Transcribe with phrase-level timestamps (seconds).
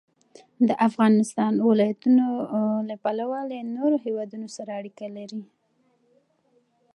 [0.07, 2.25] افغانستان د د افغانستان ولايتونه
[2.89, 5.43] له پلوه له نورو هېوادونو سره اړیکې لري.